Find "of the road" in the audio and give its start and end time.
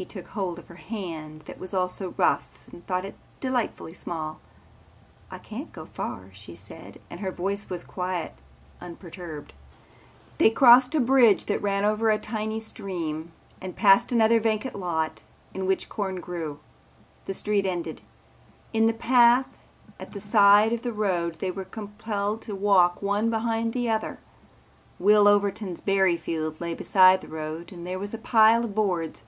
20.72-21.40